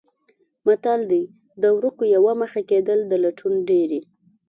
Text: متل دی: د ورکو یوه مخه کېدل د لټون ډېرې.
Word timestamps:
متل 0.65 1.01
دی: 1.11 1.23
د 1.61 1.63
ورکو 1.77 2.03
یوه 2.15 2.33
مخه 2.41 2.61
کېدل 2.69 2.99
د 3.07 3.13
لټون 3.23 3.53
ډېرې. 3.69 4.01